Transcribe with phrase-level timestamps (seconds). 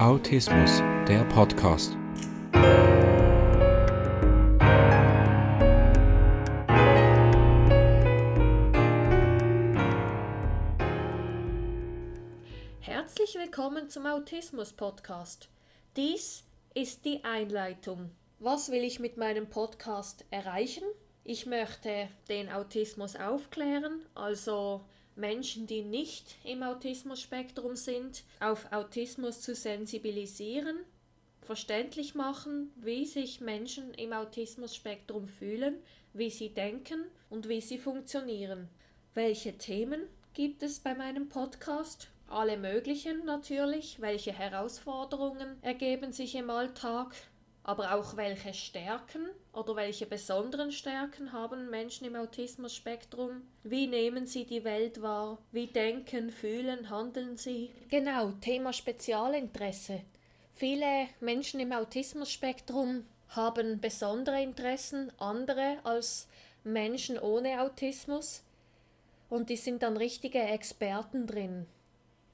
[0.00, 1.94] Autismus, der Podcast.
[12.80, 15.50] Herzlich willkommen zum Autismus Podcast.
[15.98, 18.10] Dies ist die Einleitung.
[18.38, 20.84] Was will ich mit meinem Podcast erreichen?
[21.24, 24.80] Ich möchte den Autismus aufklären, also
[25.20, 30.78] Menschen, die nicht im Autismus-Spektrum sind, auf Autismus zu sensibilisieren,
[31.42, 35.76] verständlich machen, wie sich Menschen im Autismus-Spektrum fühlen,
[36.12, 38.68] wie sie denken und wie sie funktionieren.
[39.14, 40.02] Welche Themen
[40.32, 42.08] gibt es bei meinem Podcast?
[42.28, 44.00] Alle möglichen natürlich.
[44.00, 47.14] Welche Herausforderungen ergeben sich im Alltag?
[47.70, 53.42] Aber auch welche Stärken oder welche besonderen Stärken haben Menschen im Autismus-Spektrum?
[53.62, 55.38] Wie nehmen sie die Welt wahr?
[55.52, 57.70] Wie denken, fühlen, handeln sie?
[57.88, 60.00] Genau, Thema Spezialinteresse.
[60.52, 66.26] Viele Menschen im Autismus-Spektrum haben besondere Interessen, andere als
[66.64, 68.42] Menschen ohne Autismus.
[69.28, 71.66] Und die sind dann richtige Experten drin.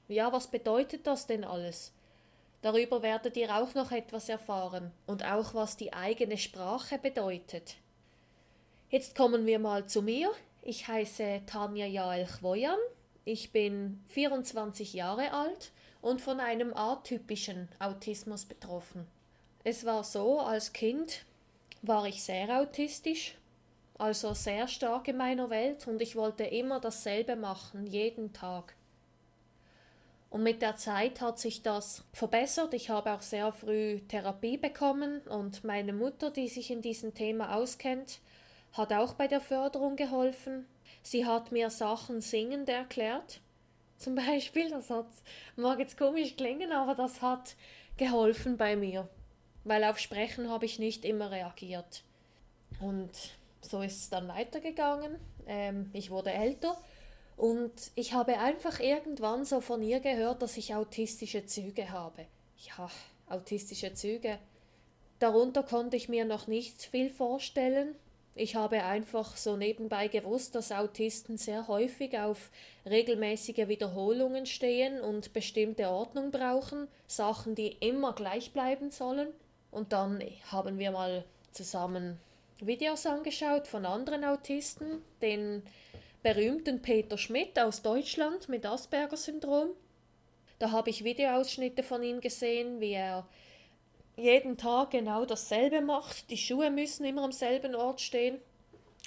[0.07, 1.93] Ja, was bedeutet das denn alles?
[2.67, 7.77] Darüber werdet ihr auch noch etwas erfahren und auch was die eigene Sprache bedeutet.
[8.89, 10.29] Jetzt kommen wir mal zu mir.
[10.63, 12.77] Ich heiße Tanja Jael Chwoyan.
[13.23, 19.07] Ich bin 24 Jahre alt und von einem atypischen Autismus betroffen.
[19.63, 21.23] Es war so, als Kind
[21.83, 23.35] war ich sehr autistisch,
[23.97, 28.75] also sehr stark in meiner Welt und ich wollte immer dasselbe machen, jeden Tag.
[30.29, 32.73] Und mit der Zeit hat sich das verbessert.
[32.73, 37.55] Ich habe auch sehr früh Therapie bekommen und meine Mutter, die sich in diesem Thema
[37.55, 38.19] auskennt,
[38.73, 40.65] hat auch bei der Förderung geholfen.
[41.01, 43.39] Sie hat mir Sachen singend erklärt.
[43.97, 45.07] Zum Beispiel, das hat,
[45.55, 47.55] mag jetzt komisch klingen, aber das hat
[47.95, 49.07] geholfen bei mir.
[49.63, 52.03] Weil auf Sprechen habe ich nicht immer reagiert.
[52.79, 53.11] Und
[53.61, 55.17] so ist es dann weitergegangen.
[55.47, 56.77] Ähm, ich wurde älter
[57.37, 62.25] und ich habe einfach irgendwann so von ihr gehört, dass ich autistische Züge habe.
[62.57, 62.89] Ja,
[63.29, 64.39] autistische Züge.
[65.19, 67.95] Darunter konnte ich mir noch nicht viel vorstellen.
[68.33, 72.49] Ich habe einfach so nebenbei gewusst, dass Autisten sehr häufig auf
[72.85, 79.29] regelmäßige Wiederholungen stehen und bestimmte Ordnung brauchen, Sachen, die immer gleich bleiben sollen.
[79.71, 82.19] Und dann haben wir mal zusammen
[82.59, 85.61] Videos angeschaut von anderen Autisten, den
[86.23, 89.69] berühmten Peter Schmidt aus Deutschland mit Asperger-Syndrom.
[90.59, 93.27] Da habe ich Videoausschnitte von ihm gesehen, wie er
[94.15, 96.29] jeden Tag genau dasselbe macht.
[96.31, 98.39] Die Schuhe müssen immer am selben Ort stehen.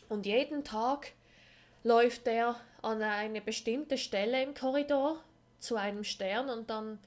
[0.08, 1.12] Und jeden Tag
[1.82, 5.22] läuft er an eine bestimmte Stelle im Korridor
[5.58, 6.98] zu einem Stern und dann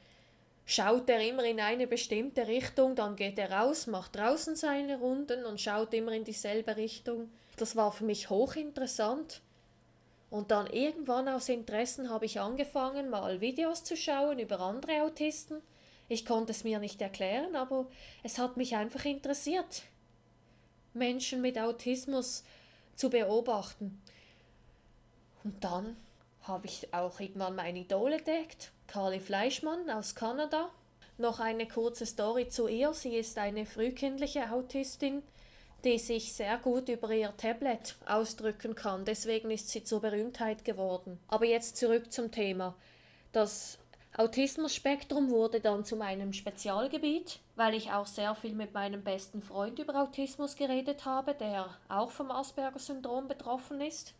[0.65, 5.45] schaut er immer in eine bestimmte Richtung, dann geht er raus, macht draußen seine Runden
[5.45, 7.31] und schaut immer in dieselbe Richtung.
[7.57, 9.41] Das war für mich hochinteressant.
[10.33, 15.61] Und dann irgendwann aus Interessen habe ich angefangen, mal Videos zu schauen über andere Autisten.
[16.09, 17.85] Ich konnte es mir nicht erklären, aber
[18.23, 19.83] es hat mich einfach interessiert,
[20.95, 22.43] Menschen mit Autismus
[22.95, 24.01] zu beobachten.
[25.43, 25.95] Und dann
[26.41, 30.71] habe ich auch irgendwann mein Idol entdeckt, Carly Fleischmann aus Kanada.
[31.19, 32.91] Noch eine kurze Story zu ihr.
[32.95, 35.21] Sie ist eine frühkindliche Autistin,
[35.83, 39.05] die sich sehr gut über ihr Tablet ausdrücken kann.
[39.05, 41.19] Deswegen ist sie zur Berühmtheit geworden.
[41.27, 42.75] Aber jetzt zurück zum Thema.
[43.33, 43.77] Das
[44.15, 49.79] Autismus-Spektrum wurde dann zu meinem Spezialgebiet, weil ich auch sehr viel mit meinem besten Freund
[49.79, 54.13] über Autismus geredet habe, der auch vom Asperger-Syndrom betroffen ist.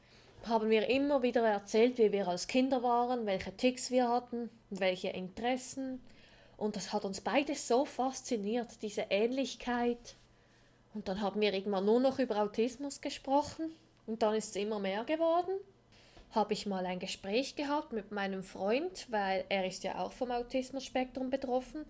[0.46, 5.10] Haben wir immer wieder erzählt, wie wir als Kinder waren, welche Ticks wir hatten, welche
[5.10, 6.02] Interessen.
[6.58, 10.16] Und das hat uns beides so fasziniert, diese Ähnlichkeit,
[10.94, 13.74] und dann haben wir irgendwann nur noch über Autismus gesprochen
[14.06, 15.52] und dann ist es immer mehr geworden.
[16.32, 20.32] Habe ich mal ein Gespräch gehabt mit meinem Freund, weil er ist ja auch vom
[20.32, 21.86] Autismus-Spektrum betroffen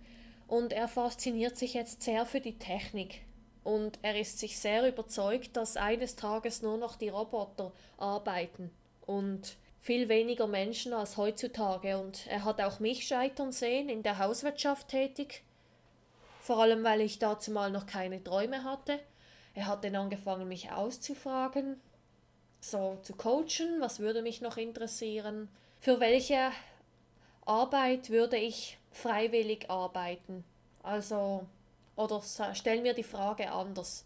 [0.48, 3.22] und er fasziniert sich jetzt sehr für die Technik.
[3.64, 8.70] Und er ist sich sehr überzeugt, dass eines Tages nur noch die Roboter arbeiten
[9.06, 11.98] und viel weniger Menschen als heutzutage.
[11.98, 15.44] Und er hat auch mich scheitern sehen, in der Hauswirtschaft tätig
[16.44, 19.00] vor allem weil ich dazu mal noch keine Träume hatte.
[19.54, 21.80] Er hat dann angefangen, mich auszufragen,
[22.60, 25.48] so zu coachen, was würde mich noch interessieren,
[25.80, 26.52] für welche
[27.46, 30.44] Arbeit würde ich freiwillig arbeiten.
[30.82, 31.46] Also,
[31.96, 32.22] oder
[32.54, 34.06] stellen wir die Frage anders.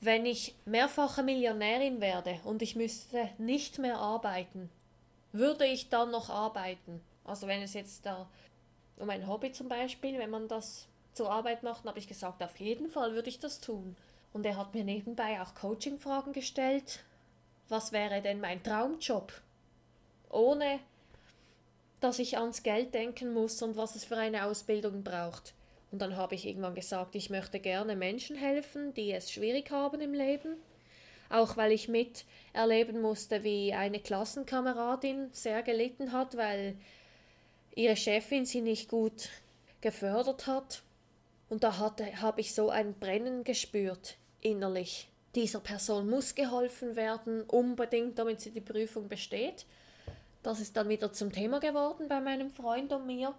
[0.00, 4.70] Wenn ich mehrfache Millionärin werde und ich müsste nicht mehr arbeiten,
[5.32, 7.00] würde ich dann noch arbeiten?
[7.24, 8.28] Also wenn es jetzt der
[8.98, 12.58] um ein Hobby zum Beispiel, wenn man das zur Arbeit macht, habe ich gesagt, auf
[12.58, 13.96] jeden Fall würde ich das tun.
[14.32, 17.00] Und er hat mir nebenbei auch Coaching-Fragen gestellt.
[17.68, 19.32] Was wäre denn mein Traumjob?
[20.30, 20.80] Ohne
[22.00, 25.54] dass ich ans Geld denken muss und was es für eine Ausbildung braucht.
[25.92, 30.00] Und dann habe ich irgendwann gesagt, ich möchte gerne Menschen helfen, die es schwierig haben
[30.00, 30.56] im Leben.
[31.30, 36.76] Auch weil ich mit erleben musste, wie eine Klassenkameradin sehr gelitten hat, weil
[37.74, 39.28] ihre Chefin sie nicht gut
[39.80, 40.82] gefördert hat.
[41.52, 45.10] Und da habe ich so ein Brennen gespürt innerlich.
[45.34, 49.66] Dieser Person muss geholfen werden, unbedingt, damit sie die Prüfung besteht.
[50.42, 53.34] Das ist dann wieder zum Thema geworden bei meinem Freund und mir.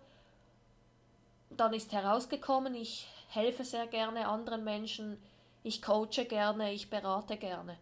[1.57, 5.17] Dann ist herausgekommen, ich helfe sehr gerne anderen Menschen,
[5.63, 7.79] ich coache gerne, ich berate gerne.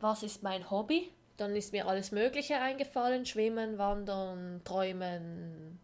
[0.00, 1.10] Was ist mein Hobby?
[1.36, 5.78] Dann ist mir alles Mögliche eingefallen: Schwimmen, Wandern, Träumen,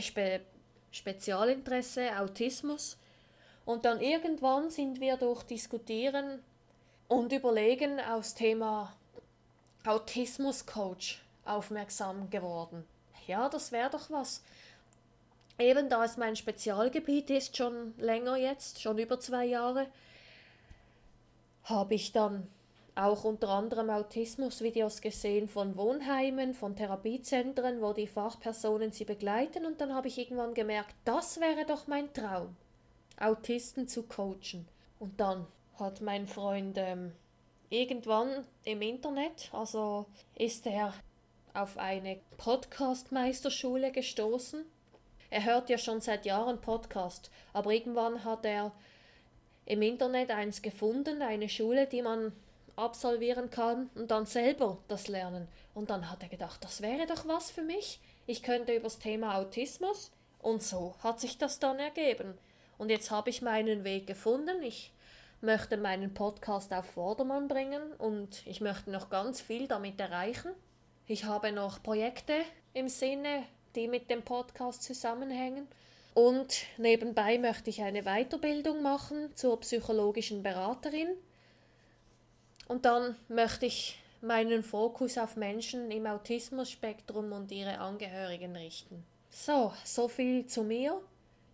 [0.00, 0.40] Spe
[0.96, 2.96] Spezialinteresse, Autismus.
[3.64, 6.42] Und dann irgendwann sind wir durch Diskutieren
[7.08, 8.96] und Überlegen aus Thema
[9.84, 12.84] Autismus-Coach aufmerksam geworden.
[13.26, 14.42] Ja, das wäre doch was.
[15.58, 19.88] Eben da es mein Spezialgebiet ist, schon länger jetzt, schon über zwei Jahre,
[21.64, 22.48] habe ich dann
[22.96, 29.80] auch unter anderem Autismus-Videos gesehen von Wohnheimen, von Therapiezentren, wo die Fachpersonen sie begleiten und
[29.80, 32.56] dann habe ich irgendwann gemerkt, das wäre doch mein Traum,
[33.20, 34.66] Autisten zu coachen.
[34.98, 35.46] Und dann
[35.78, 37.12] hat mein Freund ähm,
[37.68, 40.94] irgendwann im Internet, also ist er
[41.52, 44.64] auf eine Podcast-Meisterschule gestoßen.
[45.28, 48.72] Er hört ja schon seit Jahren Podcast, aber irgendwann hat er
[49.66, 52.32] im Internet eins gefunden, eine Schule, die man
[52.76, 55.48] absolvieren kann und dann selber das lernen.
[55.74, 58.00] Und dann hat er gedacht, das wäre doch was für mich.
[58.26, 60.10] Ich könnte übers Thema Autismus.
[60.40, 62.38] Und so hat sich das dann ergeben.
[62.78, 64.62] Und jetzt habe ich meinen Weg gefunden.
[64.62, 64.92] Ich
[65.40, 70.52] möchte meinen Podcast auf Vordermann bringen und ich möchte noch ganz viel damit erreichen.
[71.06, 72.34] Ich habe noch Projekte
[72.74, 73.44] im Sinne,
[73.74, 75.68] die mit dem Podcast zusammenhängen.
[76.14, 81.08] Und nebenbei möchte ich eine Weiterbildung machen zur psychologischen Beraterin.
[82.66, 89.04] Und dann möchte ich meinen Fokus auf Menschen im Autismus-Spektrum und ihre Angehörigen richten.
[89.30, 91.00] So, so viel zu mir.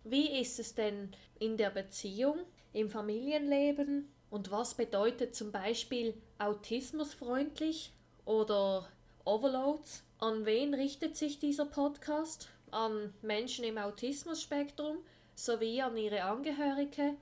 [0.03, 2.39] Wie ist es denn in der Beziehung,
[2.73, 7.91] im Familienleben und was bedeutet zum Beispiel autismusfreundlich
[8.25, 8.87] oder
[9.25, 10.03] Overloads.
[10.19, 12.49] An wen richtet sich dieser Podcast?
[12.71, 14.97] An Menschen im Autismus-Spektrum
[15.35, 17.15] sowie an ihre Angehörige,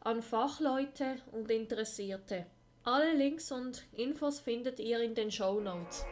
[0.00, 2.46] an Fachleute und Interessierte.
[2.88, 6.06] Alle Links und Infos findet ihr in den Show Notes.